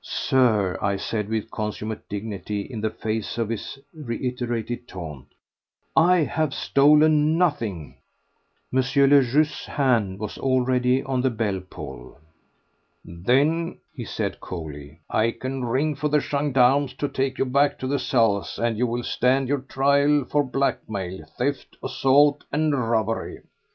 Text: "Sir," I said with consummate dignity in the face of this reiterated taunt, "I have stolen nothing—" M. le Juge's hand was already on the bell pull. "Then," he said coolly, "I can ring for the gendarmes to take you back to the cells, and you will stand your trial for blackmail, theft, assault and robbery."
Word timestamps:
"Sir," 0.00 0.78
I 0.80 0.96
said 0.96 1.28
with 1.28 1.50
consummate 1.50 2.08
dignity 2.08 2.62
in 2.62 2.80
the 2.80 2.88
face 2.88 3.36
of 3.36 3.48
this 3.48 3.78
reiterated 3.92 4.88
taunt, 4.88 5.26
"I 5.94 6.20
have 6.20 6.54
stolen 6.54 7.36
nothing—" 7.36 7.96
M. 8.72 8.78
le 8.78 8.82
Juge's 9.22 9.66
hand 9.66 10.20
was 10.20 10.38
already 10.38 11.02
on 11.02 11.20
the 11.20 11.28
bell 11.28 11.60
pull. 11.60 12.18
"Then," 13.04 13.76
he 13.92 14.06
said 14.06 14.40
coolly, 14.40 15.00
"I 15.10 15.32
can 15.32 15.62
ring 15.66 15.96
for 15.96 16.08
the 16.08 16.20
gendarmes 16.20 16.94
to 16.94 17.06
take 17.06 17.36
you 17.36 17.44
back 17.44 17.78
to 17.80 17.86
the 17.86 17.98
cells, 17.98 18.58
and 18.58 18.78
you 18.78 18.86
will 18.86 19.02
stand 19.02 19.48
your 19.48 19.60
trial 19.60 20.24
for 20.24 20.44
blackmail, 20.44 21.26
theft, 21.36 21.76
assault 21.82 22.42
and 22.50 22.72
robbery." 22.74 23.42